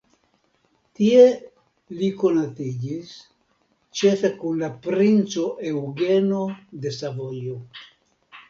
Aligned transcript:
Tie 0.99 1.25
li 1.99 2.09
konatiĝis, 2.23 3.11
ĉefe 4.01 4.33
kun 4.41 4.59
la 4.65 4.71
princo 4.89 5.47
Eŭgeno 5.75 6.41
de 6.87 6.97
Savojo. 7.01 7.61